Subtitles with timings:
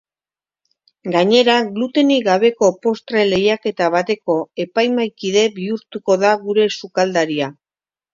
[1.15, 7.51] Gainera, glutenik gabeko postre lehiaketa bateko epaimahaikide bihurtuko da gure sukaldaria.